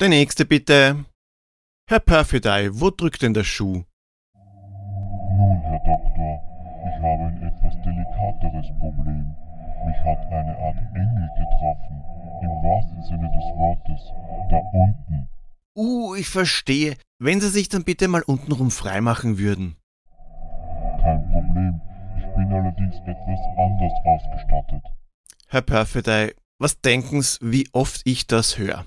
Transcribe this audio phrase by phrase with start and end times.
[0.00, 1.04] Der nächste bitte.
[1.86, 3.84] Herr Perfidei, wo drückt denn der Schuh?
[5.36, 6.40] Nun, Herr Doktor,
[6.88, 9.36] ich habe ein etwas delikateres Problem.
[9.84, 12.02] Mich hat eine Art Engel getroffen,
[12.40, 14.00] im wahrsten Sinne des Wortes,
[14.48, 15.28] da unten.
[15.76, 16.96] Uh, ich verstehe.
[17.18, 19.76] Wenn Sie sich dann bitte mal untenrum freimachen würden.
[21.02, 21.78] Kein Problem,
[22.16, 24.82] ich bin allerdings etwas anders ausgestattet.
[25.48, 28.86] Herr Perfidei, was denken Sie, wie oft ich das höre?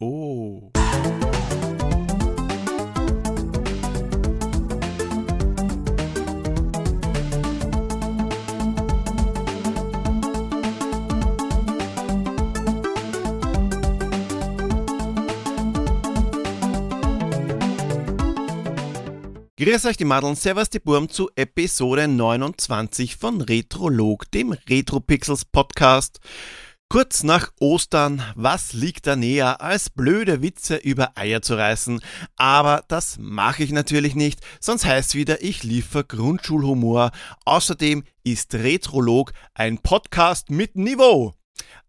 [0.00, 0.72] Oh.
[19.56, 26.18] Grüß euch die Madeln, Servus die Burm zu Episode 29 von Retrolog, dem Retropixels Podcast.
[26.94, 32.00] Kurz nach Ostern, was liegt da näher, als blöde Witze über Eier zu reißen?
[32.36, 37.10] Aber das mache ich natürlich nicht, sonst heißt wieder, ich liefer Grundschulhumor.
[37.46, 41.34] Außerdem ist Retrolog ein Podcast mit Niveau.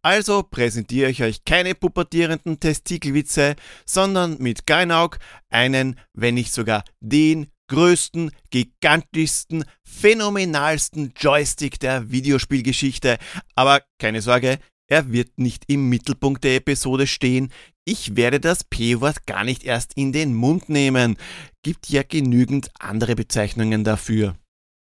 [0.01, 5.19] Also präsentiere ich euch keine pubertierenden Testikelwitze, sondern mit Geinaug
[5.51, 13.19] einen, wenn nicht sogar den größten, gigantischsten, phänomenalsten Joystick der Videospielgeschichte.
[13.55, 17.51] Aber keine Sorge, er wird nicht im Mittelpunkt der Episode stehen.
[17.85, 21.17] Ich werde das P-Wort gar nicht erst in den Mund nehmen.
[21.63, 24.35] Gibt ja genügend andere Bezeichnungen dafür.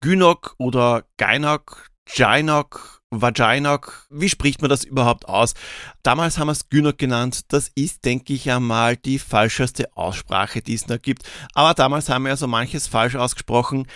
[0.03, 5.55] Gynok oder Gynok, Gynok, Vaginok, wie spricht man das überhaupt aus?
[6.03, 7.53] Damals haben wir es Gynok genannt.
[7.53, 11.29] Das ist, denke ich einmal, die falscheste Aussprache, die es da gibt.
[11.55, 13.87] Aber damals haben wir ja so manches falsch ausgesprochen.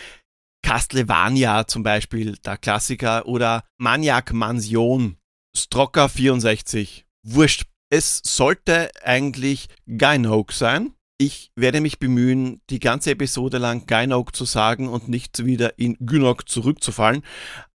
[0.62, 5.16] Castlevania zum Beispiel, der Klassiker, oder Maniac Mansion,
[5.56, 7.04] Strocker 64.
[7.22, 7.64] Wurscht.
[7.90, 10.94] Es sollte eigentlich Gynoke sein.
[11.16, 15.96] Ich werde mich bemühen, die ganze Episode lang Gynoke zu sagen und nicht wieder in
[16.00, 17.22] Gynok zurückzufallen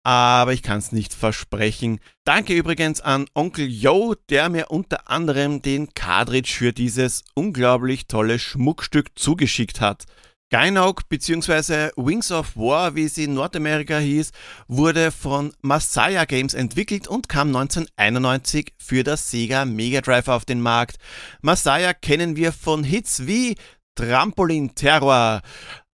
[0.07, 1.99] aber ich kann es nicht versprechen.
[2.23, 8.39] Danke übrigens an Onkel Joe, der mir unter anderem den Cartridge für dieses unglaublich tolle
[8.39, 10.05] Schmuckstück zugeschickt hat.
[10.49, 11.89] Gynauk bzw.
[11.97, 14.31] Wings of War, wie sie in Nordamerika hieß,
[14.69, 20.61] wurde von Masaya Games entwickelt und kam 1991 für das Sega Mega Drive auf den
[20.61, 20.99] Markt.
[21.41, 23.57] Masaya kennen wir von Hits wie
[23.95, 25.41] Trampolin Terror,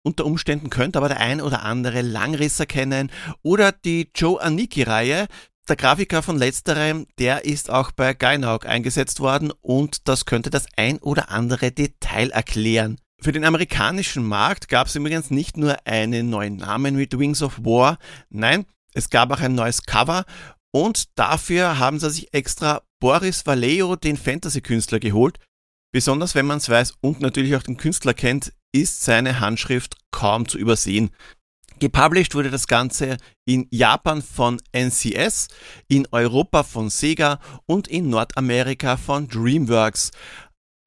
[0.03, 5.27] unter Umständen könnte aber der ein oder andere Langrisser kennen oder die Joe Aniki-Reihe.
[5.67, 10.67] Der Grafiker von letzterem, der ist auch bei Gynaug eingesetzt worden und das könnte das
[10.77, 12.97] ein oder andere Detail erklären.
[13.19, 17.57] Für den amerikanischen Markt gab es übrigens nicht nur einen neuen Namen mit Wings of
[17.59, 17.97] War,
[18.29, 20.25] nein, es gab auch ein neues Cover
[20.71, 25.39] und dafür haben sie sich extra Boris Vallejo, den Fantasy-Künstler, geholt.
[25.91, 30.47] Besonders wenn man es weiß und natürlich auch den Künstler kennt, ist seine Handschrift kaum
[30.47, 31.09] zu übersehen.
[31.79, 35.47] Gepublished wurde das Ganze in Japan von NCS,
[35.87, 40.11] in Europa von Sega und in Nordamerika von DreamWorks.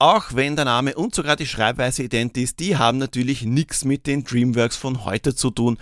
[0.03, 4.07] Auch wenn der Name und sogar die Schreibweise ident ist, die haben natürlich nichts mit
[4.07, 5.77] den DreamWorks von heute zu tun.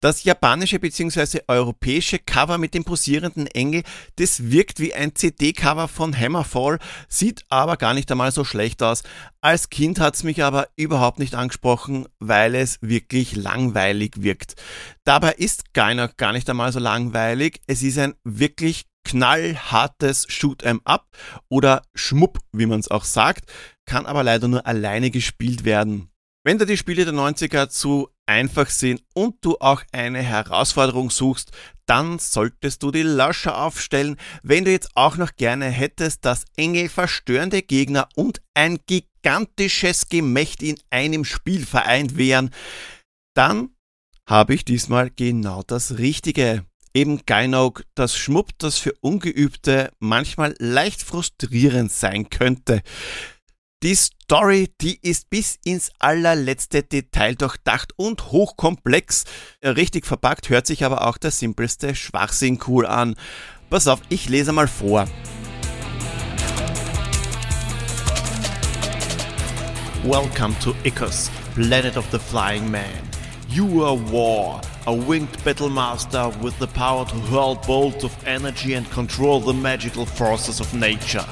[0.00, 1.40] Das japanische bzw.
[1.48, 3.82] europäische Cover mit dem posierenden Engel,
[4.14, 9.02] das wirkt wie ein CD-Cover von Hammerfall, sieht aber gar nicht einmal so schlecht aus.
[9.40, 14.54] Als Kind hat es mich aber überhaupt nicht angesprochen, weil es wirklich langweilig wirkt.
[15.02, 17.60] Dabei ist keiner gar nicht einmal so langweilig.
[17.66, 21.06] Es ist ein wirklich knallhartes Shoot 'em Up
[21.48, 23.50] oder Schmupp, wie man es auch sagt,
[23.86, 26.10] kann aber leider nur alleine gespielt werden.
[26.46, 31.52] Wenn du die Spiele der 90er zu einfach sind und du auch eine Herausforderung suchst,
[31.86, 34.16] dann solltest du die Lauscher aufstellen.
[34.42, 40.62] Wenn du jetzt auch noch gerne hättest, dass Engel verstörende Gegner und ein gigantisches Gemächt
[40.62, 42.50] in einem Spiel vereint wären,
[43.34, 43.70] dann
[44.26, 46.64] habe ich diesmal genau das Richtige.
[46.96, 52.82] Eben Geinaug, das Schmupp, das für Ungeübte manchmal leicht frustrierend sein könnte.
[53.82, 59.24] Die Story, die ist bis ins allerletzte Detail durchdacht und hochkomplex.
[59.64, 63.16] Richtig verpackt hört sich aber auch der simpelste Schwachsinn cool an.
[63.70, 65.08] Pass auf, ich lese mal vor.
[70.04, 72.84] Welcome to Icarus, planet of the flying man.
[73.48, 78.74] You are war, a winged battle master with the power to hurl bolts of energy
[78.74, 81.24] and control the magical forces of nature.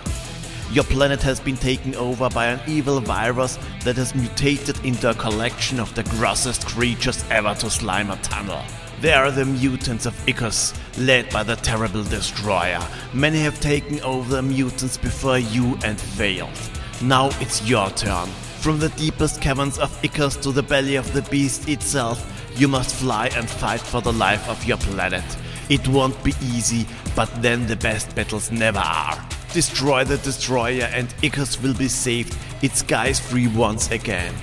[0.72, 5.14] Your planet has been taken over by an evil virus that has mutated into a
[5.14, 8.62] collection of the grossest creatures ever to slime a tunnel.
[9.02, 12.80] They are the mutants of Icarus, led by the terrible destroyer.
[13.12, 16.58] Many have taken over the mutants before you and failed.
[17.02, 18.28] Now it's your turn.
[18.60, 22.94] From the deepest caverns of Icarus to the belly of the beast itself, you must
[22.94, 25.24] fly and fight for the life of your planet.
[25.68, 29.18] It won't be easy, but then the best battles never are.
[29.52, 34.34] Destroy the destroyer and Icarus will be saved, its skies free once again.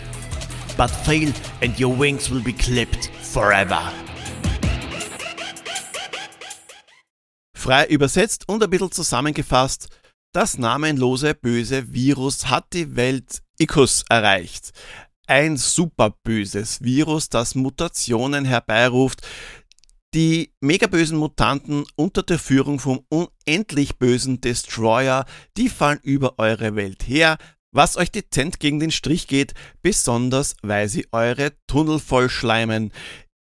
[0.78, 3.92] But fail and your wings will be clipped forever.
[7.56, 9.90] Frei übersetzt und ein bisschen zusammengefasst,
[10.34, 14.72] das namenlose böse Virus hat die Welt Ikus erreicht.
[15.30, 19.22] Ein superböses Virus, das Mutationen herbeiruft,
[20.16, 27.08] die megabösen Mutanten unter der Führung vom unendlich bösen Destroyer, die fallen über eure Welt
[27.08, 27.38] her,
[27.72, 29.54] was euch dezent gegen den Strich geht,
[29.84, 32.92] besonders weil sie eure Tunnel vollschleimen.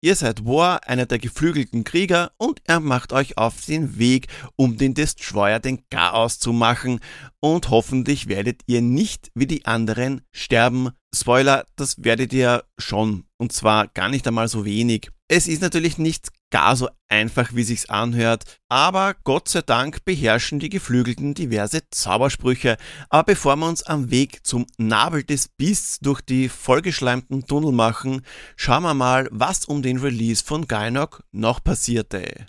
[0.01, 4.77] Ihr seid War, einer der geflügelten Krieger, und er macht euch auf den Weg, um
[4.77, 7.00] den Destroyer den Chaos zu machen.
[7.39, 10.92] Und hoffentlich werdet ihr nicht wie die anderen sterben.
[11.15, 13.25] Spoiler, das werdet ihr schon.
[13.38, 15.09] Und zwar gar nicht einmal so wenig.
[15.27, 20.59] Es ist natürlich nicht gar so einfach, wie sich's anhört, aber Gott sei Dank beherrschen
[20.59, 22.77] die Geflügelten diverse Zaubersprüche.
[23.09, 28.21] Aber bevor wir uns am Weg zum Nabel des Bists durch die vollgeschleimten Tunnel machen,
[28.56, 32.47] schauen wir mal, was um den Release von Gynok noch passierte.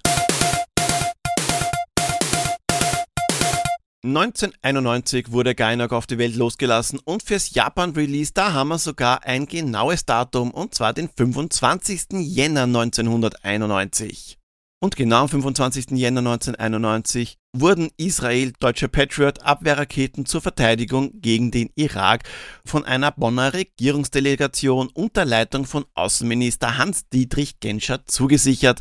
[4.03, 9.45] 1991 wurde Gainak auf die Welt losgelassen und fürs Japan-Release, da haben wir sogar ein
[9.45, 12.07] genaues Datum und zwar den 25.
[12.13, 14.39] Jänner 1991.
[14.83, 15.91] Und genau am 25.
[15.91, 22.23] Jänner 1991 wurden Israel deutsche Patriot-Abwehrraketen zur Verteidigung gegen den Irak
[22.65, 28.81] von einer Bonner Regierungsdelegation unter Leitung von Außenminister Hans-Dietrich Genscher zugesichert.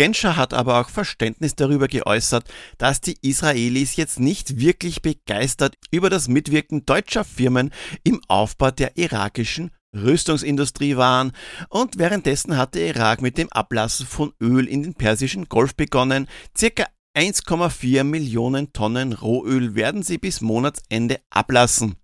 [0.00, 6.08] Genscher hat aber auch Verständnis darüber geäußert, dass die Israelis jetzt nicht wirklich begeistert über
[6.08, 7.70] das Mitwirken deutscher Firmen
[8.02, 11.32] im Aufbau der irakischen Rüstungsindustrie waren
[11.68, 16.28] und währenddessen hat der Irak mit dem Ablassen von Öl in den persischen Golf begonnen.
[16.56, 21.96] Circa 1,4 Millionen Tonnen Rohöl werden sie bis Monatsende ablassen.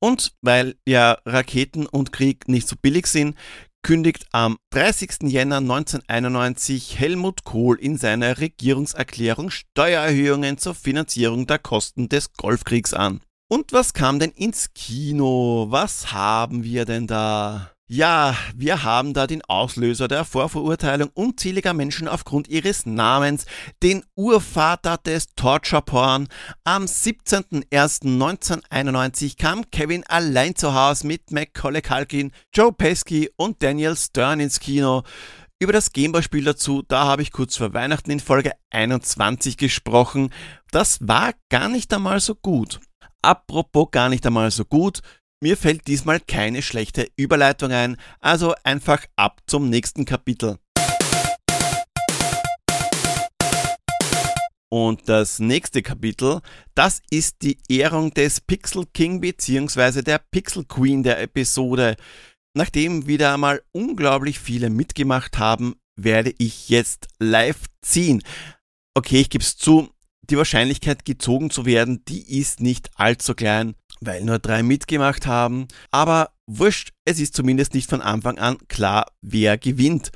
[0.00, 3.36] Und weil ja Raketen und Krieg nicht so billig sind,
[3.82, 5.22] kündigt am 30.
[5.22, 13.20] Jänner 1991 Helmut Kohl in seiner Regierungserklärung Steuererhöhungen zur Finanzierung der Kosten des Golfkriegs an.
[13.50, 15.66] Und was kam denn ins Kino?
[15.70, 17.72] Was haben wir denn da?
[17.90, 23.46] Ja, wir haben da den Auslöser der Vorverurteilung unzähliger Menschen aufgrund ihres Namens,
[23.82, 26.28] den Urvater des Torture Porn.
[26.64, 34.40] Am 17.01.1991 kam Kevin allein zu Hause mit Macaulay Culkin, Joe Pesky und Daniel Stern
[34.40, 35.02] ins Kino.
[35.58, 40.28] Über das Gameboy-Spiel dazu, da habe ich kurz vor Weihnachten in Folge 21 gesprochen.
[40.72, 42.80] Das war gar nicht einmal so gut.
[43.22, 45.00] Apropos gar nicht einmal so gut,
[45.40, 50.58] mir fällt diesmal keine schlechte Überleitung ein, also einfach ab zum nächsten Kapitel.
[54.70, 56.40] Und das nächste Kapitel,
[56.74, 60.02] das ist die Ehrung des Pixel King bzw.
[60.02, 61.96] der Pixel Queen der Episode.
[62.54, 68.22] Nachdem wieder einmal unglaublich viele mitgemacht haben, werde ich jetzt live ziehen.
[68.94, 69.88] Okay, ich gebe es zu,
[70.30, 75.68] die Wahrscheinlichkeit gezogen zu werden, die ist nicht allzu klein weil nur drei mitgemacht haben.
[75.90, 80.10] Aber wurscht, es ist zumindest nicht von Anfang an klar, wer gewinnt.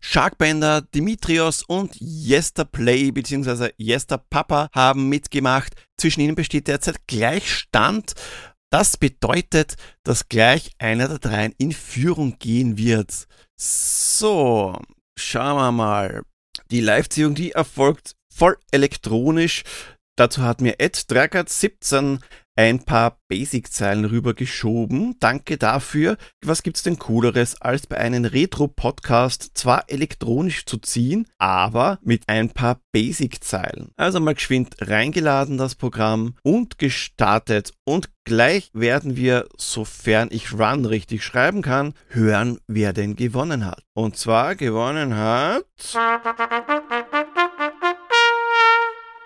[0.00, 3.70] Sharkbender, Dimitrios und Yester Play bzw.
[3.78, 5.72] Yester Papa haben mitgemacht.
[5.96, 8.12] Zwischen ihnen besteht derzeit Gleichstand.
[8.70, 13.26] Das bedeutet, dass gleich einer der dreien in Führung gehen wird.
[13.56, 14.78] So,
[15.16, 16.22] schauen wir mal.
[16.70, 19.62] Die Live-Ziehung, die erfolgt voll elektronisch.
[20.16, 22.20] Dazu hat mir Ed Dragert 17
[22.56, 25.16] ein paar Basic-Zeilen rübergeschoben.
[25.18, 26.16] Danke dafür.
[26.44, 32.50] Was gibt's denn cooleres, als bei einem Retro-Podcast zwar elektronisch zu ziehen, aber mit ein
[32.50, 33.90] paar Basic-Zeilen.
[33.96, 37.72] Also mal geschwind reingeladen das Programm und gestartet.
[37.84, 43.82] Und gleich werden wir, sofern ich Run richtig schreiben kann, hören, wer denn gewonnen hat.
[43.94, 45.64] Und zwar gewonnen hat...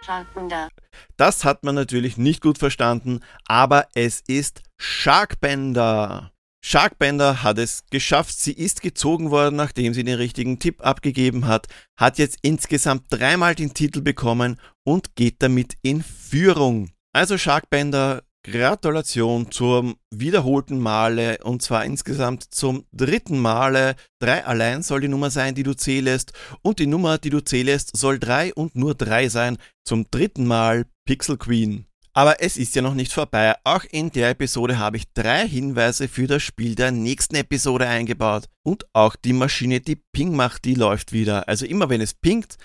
[0.09, 0.71] Sharkbender.
[1.19, 6.33] Das hat man natürlich nicht gut verstanden, aber es ist Sharkbender.
[6.65, 8.39] Sharkbender hat es geschafft.
[8.39, 11.67] Sie ist gezogen worden, nachdem sie den richtigen Tipp abgegeben hat,
[11.99, 16.91] hat jetzt insgesamt dreimal den Titel bekommen und geht damit in Führung.
[17.13, 23.95] Also Sharkbender, Gratulation zum wiederholten Male und zwar insgesamt zum dritten Male.
[24.21, 27.97] Drei allein soll die Nummer sein, die du zählst und die Nummer, die du zählst,
[27.97, 29.59] soll drei und nur drei sein.
[29.85, 31.85] Zum dritten Mal Pixel Queen.
[32.15, 33.55] Aber es ist ja noch nicht vorbei.
[33.65, 38.47] Auch in der Episode habe ich drei Hinweise für das Spiel der nächsten Episode eingebaut.
[38.65, 41.49] Und auch die Maschine, die Ping macht, die läuft wieder.
[41.49, 42.57] Also immer wenn es pingt,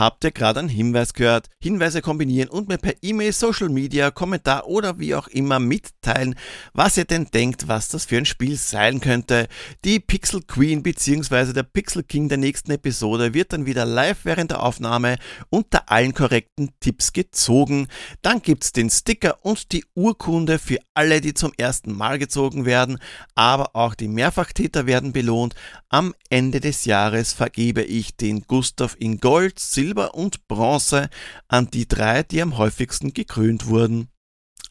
[0.00, 1.48] Habt ihr gerade einen Hinweis gehört?
[1.62, 6.36] Hinweise kombinieren und mir per E-Mail, Social Media, Kommentar oder wie auch immer mitteilen,
[6.72, 9.46] was ihr denn denkt, was das für ein Spiel sein könnte.
[9.84, 11.52] Die Pixel Queen bzw.
[11.52, 15.18] der Pixel King der nächsten Episode wird dann wieder live während der Aufnahme
[15.50, 17.86] unter allen korrekten Tipps gezogen.
[18.22, 22.98] Dann gibt's den Sticker und die Urkunde für alle, die zum ersten Mal gezogen werden,
[23.34, 25.54] aber auch die Mehrfachtäter werden belohnt.
[25.92, 31.10] Am Ende des Jahres vergebe ich den Gustav in Gold, Silber und Bronze
[31.48, 34.08] an die drei, die am häufigsten gekrönt wurden.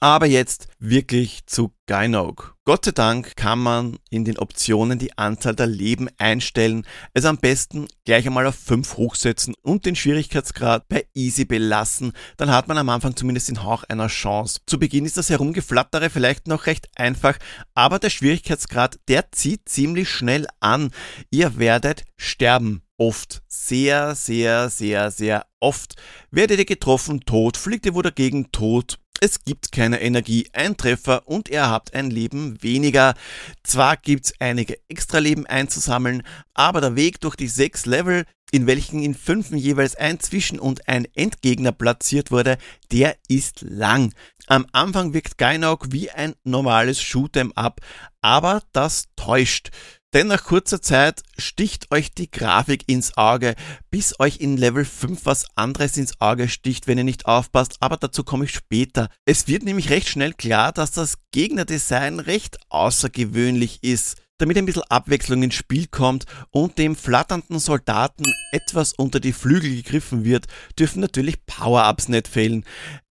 [0.01, 2.55] Aber jetzt wirklich zu Gynog.
[2.63, 7.37] Gott sei Dank kann man in den Optionen die Anzahl der Leben einstellen, es am
[7.37, 12.77] besten gleich einmal auf 5 hochsetzen und den Schwierigkeitsgrad bei Easy belassen, dann hat man
[12.77, 14.61] am Anfang zumindest den Hauch einer Chance.
[14.67, 17.37] Zu Beginn ist das Herumgeflattere vielleicht noch recht einfach,
[17.73, 20.91] aber der Schwierigkeitsgrad, der zieht ziemlich schnell an.
[21.29, 25.95] Ihr werdet sterben oft, sehr, sehr, sehr, sehr oft.
[26.31, 28.99] Werdet ihr getroffen, tot, fliegt ihr wo dagegen, tot.
[29.21, 33.15] Es gibt keine Energie, ein Treffer und ihr habt ein Leben weniger.
[33.63, 36.23] Zwar gibt's einige Extra-Leben einzusammeln,
[36.53, 40.87] aber der Weg durch die sechs Level, in welchen in fünf jeweils ein Zwischen- und
[40.87, 42.57] ein Endgegner platziert wurde,
[42.91, 44.13] der ist lang.
[44.47, 47.81] Am Anfang wirkt Gainauk wie ein normales Shoot'em up,
[48.21, 49.69] aber das täuscht.
[50.13, 53.53] Denn nach kurzer Zeit sticht euch die Grafik ins Auge,
[53.91, 57.95] bis euch in Level 5 was anderes ins Auge sticht, wenn ihr nicht aufpasst, aber
[57.95, 59.09] dazu komme ich später.
[59.25, 64.17] Es wird nämlich recht schnell klar, dass das Gegnerdesign recht außergewöhnlich ist.
[64.39, 69.75] Damit ein bisschen Abwechslung ins Spiel kommt und dem flatternden Soldaten etwas unter die Flügel
[69.75, 70.47] gegriffen wird,
[70.79, 72.65] dürfen natürlich Power-Ups nicht fehlen.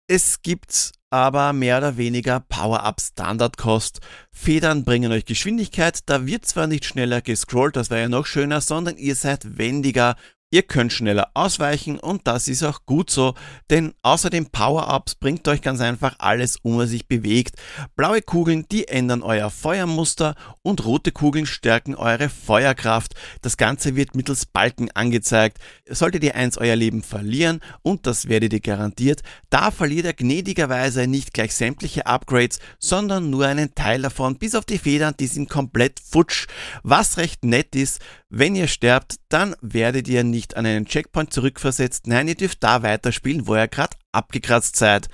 [0.08, 4.00] Es gibt aber mehr oder weniger Power-Up Standard-Kost.
[4.30, 8.60] Federn bringen euch Geschwindigkeit, da wird zwar nicht schneller gescrollt, das wäre ja noch schöner,
[8.60, 10.16] sondern ihr seid wendiger
[10.50, 13.34] Ihr könnt schneller ausweichen und das ist auch gut so,
[13.68, 17.56] denn außer den Power-Ups bringt euch ganz einfach alles um, was sich bewegt.
[17.96, 23.14] Blaue Kugeln, die ändern euer Feuermuster und rote Kugeln stärken eure Feuerkraft.
[23.42, 25.58] Das Ganze wird mittels Balken angezeigt.
[25.86, 31.06] Solltet ihr eins euer Leben verlieren, und das werdet ihr garantiert, da verliert ihr gnädigerweise
[31.06, 35.50] nicht gleich sämtliche Upgrades, sondern nur einen Teil davon, bis auf die Federn, die sind
[35.50, 36.46] komplett futsch.
[36.82, 38.00] Was recht nett ist,
[38.30, 42.06] wenn ihr sterbt, dann werdet ihr nicht nicht an einen Checkpoint zurückversetzt.
[42.06, 45.08] Nein, ihr dürft da weiterspielen, wo ihr gerade abgekratzt seid.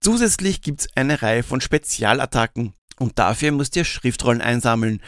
[0.00, 5.00] Zusätzlich gibt es eine Reihe von Spezialattacken und dafür müsst ihr Schriftrollen einsammeln.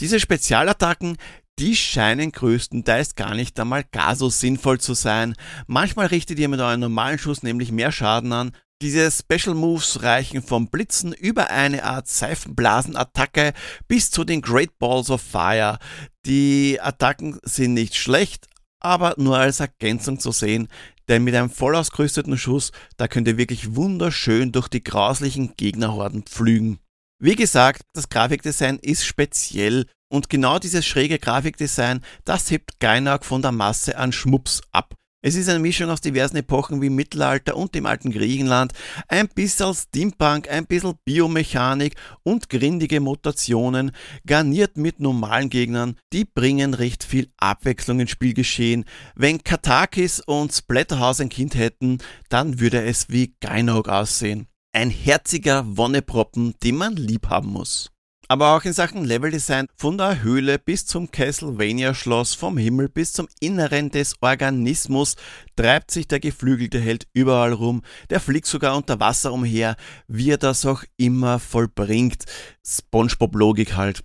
[0.00, 1.16] Diese Spezialattacken,
[1.60, 5.36] die scheinen größtenteils gar nicht einmal gar so sinnvoll zu sein.
[5.68, 8.50] Manchmal richtet ihr mit eurem normalen Schuss nämlich mehr Schaden an.
[8.82, 13.52] Diese Special Moves reichen vom Blitzen über eine Art Seifenblasenattacke
[13.86, 15.78] bis zu den Great Balls of Fire.
[16.26, 18.48] Die Attacken sind nicht schlecht,
[18.84, 20.68] aber nur als Ergänzung zu sehen,
[21.08, 26.22] denn mit einem voll ausgerüsteten Schuss, da könnt ihr wirklich wunderschön durch die grauslichen Gegnerhorden
[26.22, 26.78] pflügen.
[27.18, 33.42] Wie gesagt, das Grafikdesign ist speziell und genau dieses schräge Grafikdesign, das hebt Geinak von
[33.42, 34.94] der Masse an Schmups ab.
[35.26, 38.74] Es ist eine Mischung aus diversen Epochen wie Mittelalter und dem alten Griechenland,
[39.08, 43.92] ein bisschen Steampunk, ein bisschen Biomechanik und grindige Mutationen,
[44.26, 48.84] garniert mit normalen Gegnern, die bringen recht viel Abwechslung ins Spielgeschehen.
[49.14, 54.48] Wenn Katakis und Splatterhouse ein Kind hätten, dann würde es wie Geinog aussehen.
[54.74, 57.93] Ein herziger Wonneproppen, den man lieb haben muss.
[58.28, 63.28] Aber auch in Sachen Leveldesign von der Höhle bis zum Castlevania-Schloss, vom Himmel bis zum
[63.38, 65.16] Inneren des Organismus
[65.56, 69.76] treibt sich der geflügelte Held überall rum, der fliegt sogar unter Wasser umher,
[70.08, 72.24] wie er das auch immer vollbringt.
[72.66, 74.02] Spongebob-Logik halt.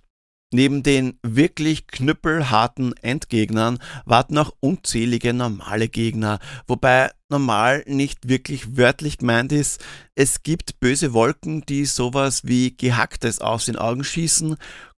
[0.52, 9.18] Neben den wirklich knüppelharten Endgegnern warten auch unzählige normale Gegner, wobei normal nicht wirklich wörtlich
[9.18, 9.80] gemeint ist.
[10.16, 14.56] Es gibt böse Wolken, die sowas wie gehacktes aus den Augen schießen,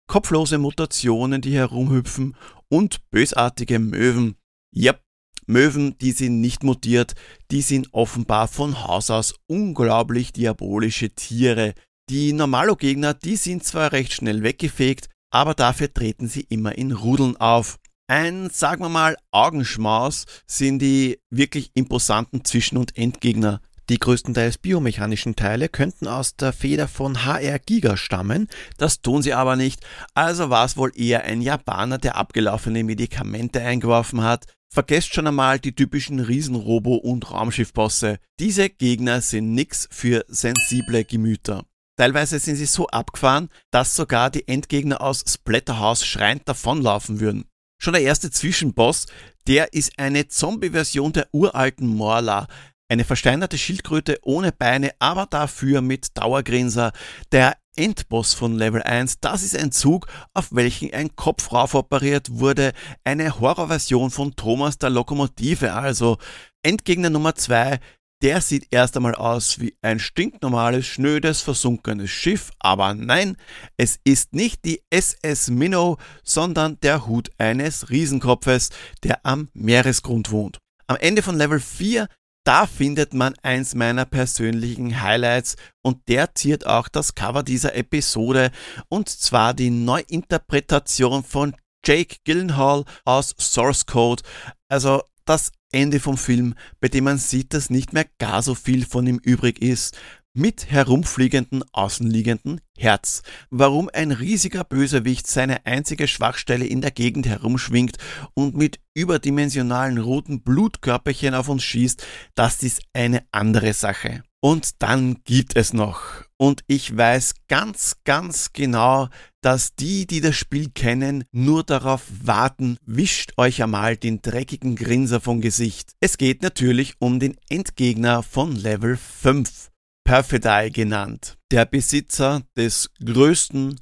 [0.07, 2.37] kopflose Mutationen, die herumhüpfen
[2.69, 4.35] und bösartige Möwen.
[4.73, 5.01] Yep,
[5.47, 7.13] Möwen, die sind nicht mutiert,
[7.51, 11.73] die sind offenbar von Haus aus unglaublich diabolische Tiere.
[12.09, 17.37] Die Normalo-Gegner, die sind zwar recht schnell weggefegt, aber dafür treten sie immer in Rudeln
[17.37, 17.77] auf.
[18.07, 23.61] Ein, sagen wir mal, Augenschmaus sind die wirklich imposanten Zwischen- und Endgegner.
[23.89, 28.47] Die größtenteils biomechanischen Teile könnten aus der Feder von HR Giga stammen,
[28.77, 33.61] das tun sie aber nicht, also war es wohl eher ein Japaner, der abgelaufene Medikamente
[33.61, 34.45] eingeworfen hat.
[34.73, 38.19] Vergesst schon einmal die typischen Riesenrobo- und Raumschiffbosse.
[38.39, 41.65] Diese Gegner sind nix für sensible Gemüter.
[41.97, 47.45] Teilweise sind sie so abgefahren, dass sogar die Endgegner aus Splatterhouse schreiend davonlaufen würden.
[47.79, 49.07] Schon der erste Zwischenboss,
[49.47, 52.47] der ist eine Zombie-Version der uralten Morla,
[52.91, 56.91] eine versteinerte Schildkröte ohne Beine, aber dafür mit Dauergrinser.
[57.31, 62.73] Der Endboss von Level 1, das ist ein Zug, auf welchen ein Kopf raufoperiert wurde.
[63.05, 66.17] Eine Horrorversion von Thomas der Lokomotive also.
[66.63, 67.79] Endgegner Nummer 2,
[68.21, 73.37] der sieht erst einmal aus wie ein stinknormales, schnödes, versunkenes Schiff, aber nein,
[73.77, 78.69] es ist nicht die SS Minnow, sondern der Hut eines Riesenkopfes,
[79.03, 80.59] der am Meeresgrund wohnt.
[80.87, 82.07] Am Ende von Level 4
[82.43, 88.49] da findet man eins meiner persönlichen Highlights und der ziert auch das Cover dieser Episode
[88.89, 94.23] und zwar die Neuinterpretation von Jake Gyllenhaal aus Source Code.
[94.69, 98.85] Also das Ende vom Film, bei dem man sieht, dass nicht mehr gar so viel
[98.85, 99.97] von ihm übrig ist
[100.33, 103.21] mit herumfliegenden außenliegenden Herz.
[103.49, 107.97] Warum ein riesiger Bösewicht seine einzige Schwachstelle in der Gegend herumschwingt
[108.33, 114.23] und mit überdimensionalen roten Blutkörperchen auf uns schießt, das ist eine andere Sache.
[114.43, 116.01] Und dann gibt es noch.
[116.37, 119.09] Und ich weiß ganz, ganz genau,
[119.41, 125.21] dass die, die das Spiel kennen, nur darauf warten, wischt euch einmal den dreckigen Grinser
[125.21, 125.91] vom Gesicht.
[125.99, 129.69] Es geht natürlich um den Endgegner von Level 5.
[130.03, 133.77] Perfidei genannt, der Besitzer des größten,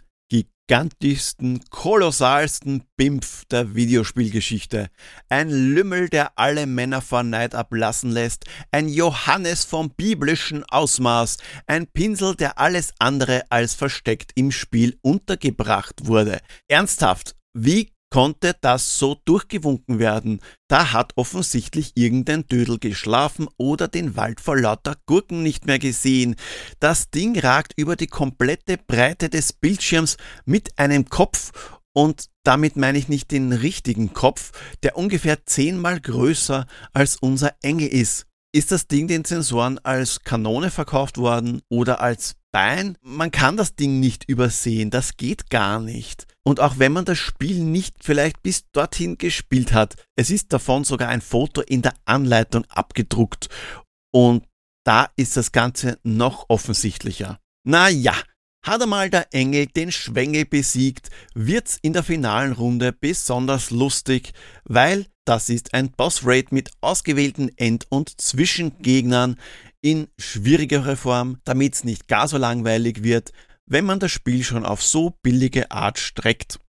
[0.69, 4.91] gigantischsten, kolossalsten Bimpf der Videospielgeschichte.
[5.27, 11.87] Ein Lümmel, der alle Männer vor Neid ablassen lässt, ein Johannes vom biblischen Ausmaß, ein
[11.87, 16.37] Pinsel, der alles andere als versteckt im Spiel untergebracht wurde.
[16.67, 20.41] Ernsthaft, wie konnte das so durchgewunken werden.
[20.67, 26.35] Da hat offensichtlich irgendein Dödel geschlafen oder den Wald vor lauter Gurken nicht mehr gesehen.
[26.79, 31.51] Das Ding ragt über die komplette Breite des Bildschirms mit einem Kopf
[31.93, 34.51] und damit meine ich nicht den richtigen Kopf,
[34.83, 38.28] der ungefähr zehnmal größer als unser Engel ist.
[38.51, 42.97] Ist das Ding den Sensoren als Kanone verkauft worden oder als Bein?
[43.03, 46.25] Man kann das Ding nicht übersehen, das geht gar nicht.
[46.43, 50.83] Und auch wenn man das Spiel nicht vielleicht bis dorthin gespielt hat, es ist davon
[50.83, 53.49] sogar ein Foto in der Anleitung abgedruckt.
[54.11, 54.47] Und
[54.83, 57.39] da ist das Ganze noch offensichtlicher.
[57.63, 58.15] Naja,
[58.65, 64.33] hat einmal der Engel den Schwengel besiegt, wird's in der finalen Runde besonders lustig,
[64.63, 69.39] weil das ist ein Boss-Raid mit ausgewählten End- und Zwischengegnern
[69.79, 73.31] in schwierigerer Form, damit's nicht gar so langweilig wird,
[73.67, 76.59] wenn man das Spiel schon auf so billige Art streckt.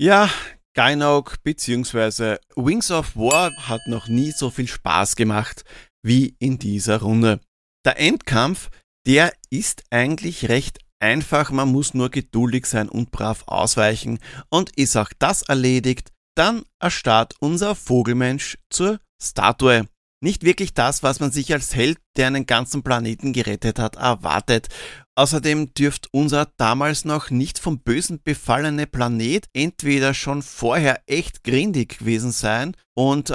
[0.00, 0.28] Ja,
[0.74, 2.38] Gynoc bzw.
[2.56, 5.64] Wings of War hat noch nie so viel Spaß gemacht
[6.04, 7.38] wie in dieser Runde.
[7.86, 8.70] Der Endkampf,
[9.06, 14.96] der ist eigentlich recht einfach, man muss nur geduldig sein und brav ausweichen und ist
[14.96, 19.86] auch das erledigt, dann erstarrt unser Vogelmensch zur Statue.
[20.22, 24.68] Nicht wirklich das, was man sich als Held, der einen ganzen Planeten gerettet hat, erwartet.
[25.16, 31.98] Außerdem dürfte unser damals noch nicht vom Bösen befallene Planet entweder schon vorher echt grindig
[31.98, 33.34] gewesen sein und äh,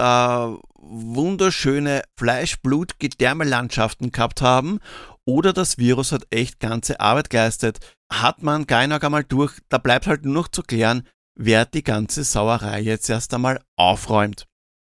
[0.80, 4.80] wunderschöne Fleisch-Blut-Gedärmelandschaften gehabt haben
[5.26, 7.80] oder das Virus hat echt ganze Arbeit geleistet.
[8.10, 11.06] Hat man Geinog einmal durch, da bleibt halt nur noch zu klären,
[11.38, 14.46] wer die ganze Sauerei jetzt erst einmal aufräumt.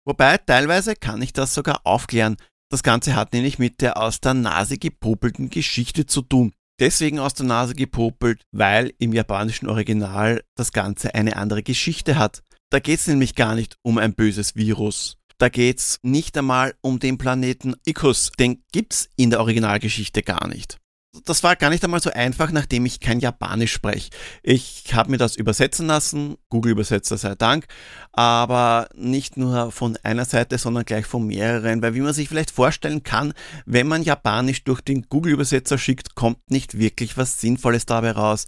[0.06, 2.38] Wobei teilweise kann ich das sogar aufklären.
[2.70, 6.54] Das Ganze hat nämlich mit der aus der Nase gepopelten Geschichte zu tun.
[6.80, 12.44] Deswegen aus der Nase gepopelt, weil im japanischen Original das Ganze eine andere Geschichte hat.
[12.70, 15.18] Da geht's nämlich gar nicht um ein böses Virus.
[15.40, 18.32] Da geht's nicht einmal um den Planeten Ikus.
[18.40, 20.78] Den gibt's in der Originalgeschichte gar nicht.
[21.26, 24.10] Das war gar nicht einmal so einfach, nachdem ich kein Japanisch spreche.
[24.44, 27.68] Ich habe mir das übersetzen lassen, Google-Übersetzer sei Dank,
[28.12, 32.52] aber nicht nur von einer Seite, sondern gleich von mehreren, weil wie man sich vielleicht
[32.52, 33.34] vorstellen kann,
[33.66, 38.46] wenn man Japanisch durch den Google-Übersetzer schickt, kommt nicht wirklich was Sinnvolles dabei raus.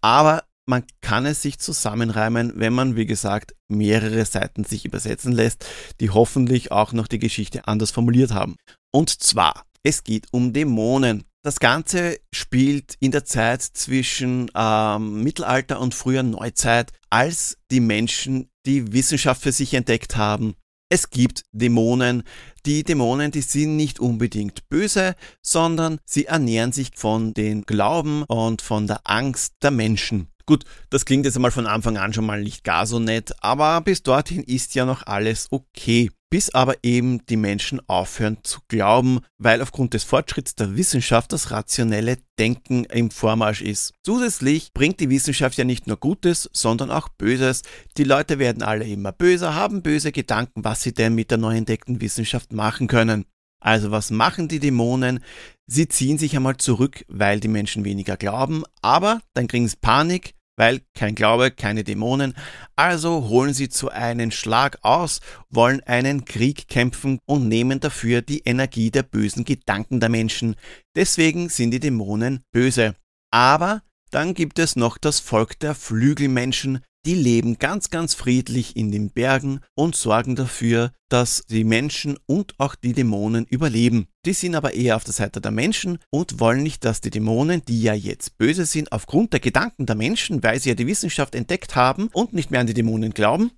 [0.00, 5.66] Aber man kann es sich zusammenreimen, wenn man, wie gesagt, mehrere Seiten sich übersetzen lässt,
[6.00, 8.56] die hoffentlich auch noch die Geschichte anders formuliert haben.
[8.92, 11.24] Und zwar, es geht um Dämonen.
[11.42, 18.50] Das Ganze spielt in der Zeit zwischen ähm, Mittelalter und früher Neuzeit, als die Menschen
[18.66, 20.54] die Wissenschaft für sich entdeckt haben
[20.90, 22.24] Es gibt Dämonen.
[22.66, 28.60] Die Dämonen, die sind nicht unbedingt böse, sondern sie ernähren sich von den Glauben und
[28.60, 30.28] von der Angst der Menschen.
[30.50, 33.80] Gut, das klingt jetzt einmal von Anfang an schon mal nicht gar so nett, aber
[33.82, 36.10] bis dorthin ist ja noch alles okay.
[36.28, 41.52] Bis aber eben die Menschen aufhören zu glauben, weil aufgrund des Fortschritts der Wissenschaft das
[41.52, 43.94] rationelle Denken im Vormarsch ist.
[44.04, 47.62] Zusätzlich bringt die Wissenschaft ja nicht nur Gutes, sondern auch Böses.
[47.96, 51.56] Die Leute werden alle immer böser, haben böse Gedanken, was sie denn mit der neu
[51.56, 53.24] entdeckten Wissenschaft machen können.
[53.60, 55.20] Also was machen die Dämonen?
[55.68, 60.34] Sie ziehen sich einmal zurück, weil die Menschen weniger glauben, aber dann kriegen sie Panik,
[60.60, 62.34] weil kein Glaube, keine Dämonen.
[62.76, 68.40] Also holen sie zu einem Schlag aus, wollen einen Krieg kämpfen und nehmen dafür die
[68.40, 70.56] Energie der bösen Gedanken der Menschen.
[70.94, 72.94] Deswegen sind die Dämonen böse.
[73.30, 78.92] Aber dann gibt es noch das Volk der Flügelmenschen, die leben ganz, ganz friedlich in
[78.92, 84.06] den Bergen und sorgen dafür, dass die Menschen und auch die Dämonen überleben.
[84.26, 87.62] Die sind aber eher auf der Seite der Menschen und wollen nicht, dass die Dämonen,
[87.66, 91.34] die ja jetzt böse sind, aufgrund der Gedanken der Menschen, weil sie ja die Wissenschaft
[91.34, 93.52] entdeckt haben und nicht mehr an die Dämonen glauben.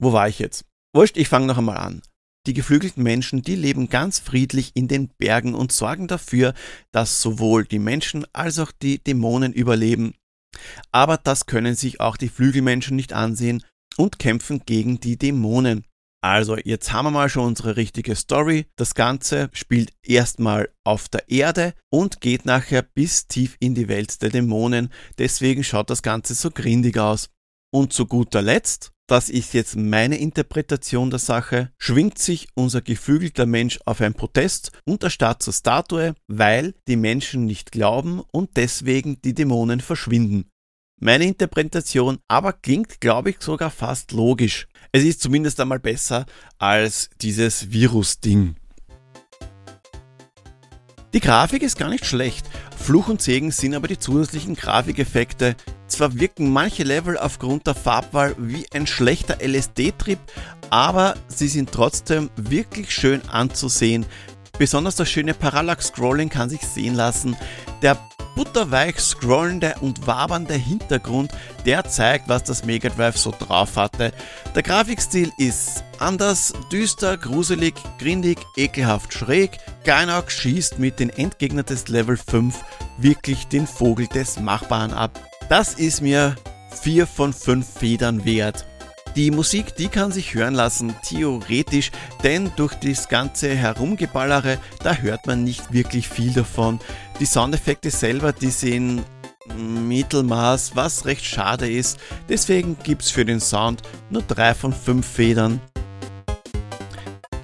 [0.00, 0.64] Wo war ich jetzt?
[0.94, 2.02] Wurscht, ich fange noch einmal an.
[2.46, 6.52] Die geflügelten Menschen, die leben ganz friedlich in den Bergen und sorgen dafür,
[6.92, 10.14] dass sowohl die Menschen als auch die Dämonen überleben.
[10.92, 13.62] Aber das können sich auch die Flügelmenschen nicht ansehen
[13.96, 15.84] und kämpfen gegen die Dämonen.
[16.24, 18.64] Also, jetzt haben wir mal schon unsere richtige Story.
[18.76, 24.22] Das Ganze spielt erstmal auf der Erde und geht nachher bis tief in die Welt
[24.22, 24.90] der Dämonen.
[25.18, 27.28] Deswegen schaut das Ganze so grindig aus.
[27.70, 33.46] Und zu guter Letzt, das ist jetzt meine Interpretation der Sache, schwingt sich unser geflügelter
[33.46, 39.20] Mensch auf ein Protest und erstarrt zur Statue, weil die Menschen nicht glauben und deswegen
[39.22, 40.50] die Dämonen verschwinden.
[41.00, 44.68] Meine Interpretation aber klingt, glaube ich, sogar fast logisch.
[44.92, 46.24] Es ist zumindest einmal besser
[46.56, 48.56] als dieses Virus-Ding.
[51.14, 52.44] Die Grafik ist gar nicht schlecht.
[52.76, 55.54] Fluch und Segen sind aber die zusätzlichen Grafikeffekte.
[55.86, 60.18] Zwar wirken manche Level aufgrund der Farbwahl wie ein schlechter LSD-Trip,
[60.70, 64.06] aber sie sind trotzdem wirklich schön anzusehen.
[64.58, 67.36] Besonders das schöne Parallax-Scrolling kann sich sehen lassen.
[67.80, 67.96] Der
[68.34, 71.32] butterweich scrollende und wabernde Hintergrund,
[71.66, 74.12] der zeigt, was das Mega Drive so drauf hatte.
[74.54, 79.58] Der Grafikstil ist anders, düster, gruselig, grindig, ekelhaft schräg.
[79.84, 82.54] Gainak schießt mit den Endgegner des Level 5
[82.98, 85.18] wirklich den Vogel des Machbaren ab.
[85.48, 86.36] Das ist mir
[86.82, 88.66] 4 von 5 Federn wert.
[89.16, 91.92] Die Musik, die kann sich hören lassen, theoretisch,
[92.24, 96.80] denn durch das ganze Herumgeballere, da hört man nicht wirklich viel davon.
[97.20, 99.04] Die Soundeffekte selber, die sind
[99.56, 101.98] Mittelmaß, was recht schade ist.
[102.28, 105.60] Deswegen gibt es für den Sound nur 3 von 5 Federn.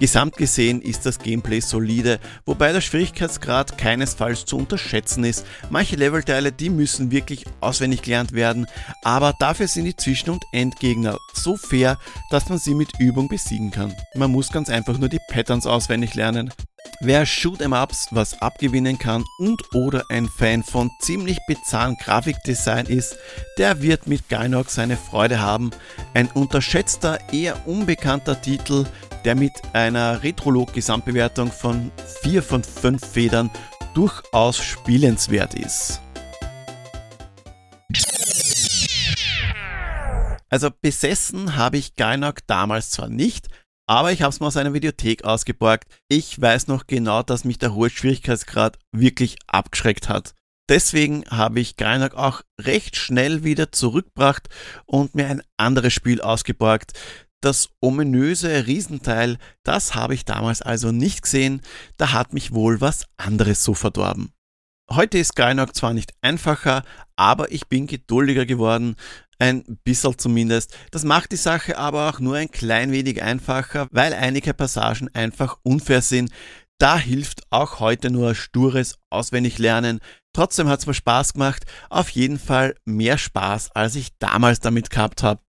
[0.01, 5.45] Gesamt gesehen ist das Gameplay solide, wobei der Schwierigkeitsgrad keinesfalls zu unterschätzen ist.
[5.69, 8.65] Manche Levelteile, die müssen wirklich auswendig gelernt werden,
[9.03, 11.99] aber dafür sind die Zwischen- und Endgegner so fair,
[12.31, 13.93] dass man sie mit Übung besiegen kann.
[14.15, 16.51] Man muss ganz einfach nur die Patterns auswendig lernen.
[16.99, 23.15] Wer Shoot'em-Ups was abgewinnen kann und oder ein Fan von ziemlich bizarren Grafikdesign ist,
[23.57, 25.71] der wird mit Gynox seine Freude haben.
[26.13, 28.85] Ein unterschätzter, eher unbekannter Titel,
[29.25, 33.49] der mit einer Retrolog-Gesamtbewertung von 4 von 5 Federn
[33.93, 36.01] durchaus spielenswert ist.
[40.49, 43.47] Also besessen habe ich Gainak damals zwar nicht,
[43.91, 45.83] aber ich habe es mal aus einer Videothek ausgeborgt.
[46.07, 50.33] Ich weiß noch genau, dass mich der hohe Schwierigkeitsgrad wirklich abgeschreckt hat.
[50.69, 54.47] Deswegen habe ich Gainak auch recht schnell wieder zurückgebracht
[54.85, 56.93] und mir ein anderes Spiel ausgeborgt,
[57.41, 61.61] das ominöse Riesenteil, das habe ich damals also nicht gesehen,
[61.97, 64.31] da hat mich wohl was anderes so verdorben.
[64.89, 66.83] Heute ist Skynock zwar nicht einfacher,
[67.17, 68.95] aber ich bin geduldiger geworden,
[69.41, 70.77] ein bisschen zumindest.
[70.91, 75.57] Das macht die Sache aber auch nur ein klein wenig einfacher, weil einige Passagen einfach
[75.63, 76.31] unfair sind.
[76.77, 79.99] Da hilft auch heute nur stures Auswendiglernen.
[80.33, 84.91] Trotzdem hat es mir Spaß gemacht, auf jeden Fall mehr Spaß, als ich damals damit
[84.91, 85.41] gehabt habe.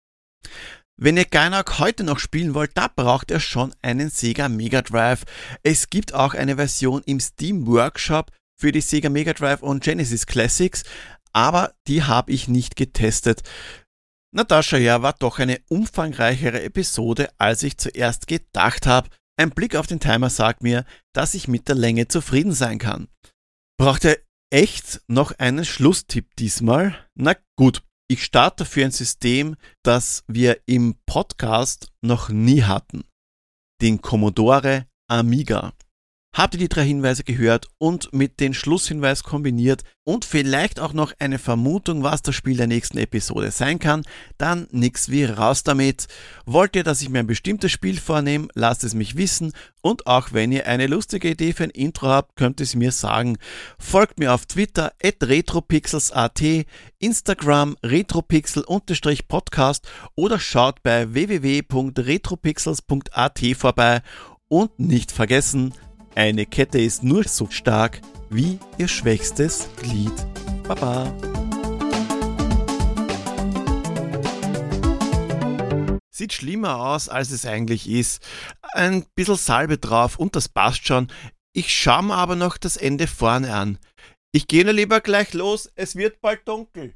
[0.97, 5.25] Wenn ihr Gainak heute noch spielen wollt, da braucht ihr schon einen Sega Mega Drive.
[5.63, 10.27] Es gibt auch eine Version im Steam Workshop für die Sega Mega Drive und Genesis
[10.27, 10.85] Classics,
[11.33, 13.43] aber die habe ich nicht getestet.
[14.33, 19.09] Natascha, ja, war doch eine umfangreichere Episode, als ich zuerst gedacht habe.
[19.37, 23.09] Ein Blick auf den Timer sagt mir, dass ich mit der Länge zufrieden sein kann.
[23.79, 24.19] Braucht ihr
[24.51, 26.95] echt noch einen Schlusstipp diesmal?
[27.15, 33.05] Na gut, ich starte für ein System, das wir im Podcast noch nie hatten.
[33.81, 35.73] den Commodore Amiga.
[36.33, 41.13] Habt ihr die drei Hinweise gehört und mit dem Schlusshinweis kombiniert und vielleicht auch noch
[41.19, 44.05] eine Vermutung, was das Spiel der nächsten Episode sein kann,
[44.39, 46.07] dann nix wie raus damit.
[46.47, 50.33] Wollt ihr, dass ich mir ein bestimmtes Spiel vornehme, lasst es mich wissen und auch
[50.33, 53.37] wenn ihr eine lustige Idee für ein Intro habt, könnt ihr es mir sagen.
[53.81, 56.41] Folgt mir auf Twitter at retropixels.at,
[57.01, 64.03] Instagram retropixel-podcast oder schaut bei www.retropixels.at vorbei
[64.47, 65.75] und nicht vergessen,
[66.15, 70.13] eine Kette ist nur so stark wie ihr schwächstes Glied.
[70.67, 71.13] Baba.
[76.11, 78.23] Sieht schlimmer aus, als es eigentlich ist.
[78.75, 81.09] Ein bisschen Salbe drauf und das passt schon.
[81.53, 83.79] Ich schaue mir aber noch das Ende vorne an.
[84.33, 86.95] Ich gehe nur lieber gleich los, es wird bald dunkel.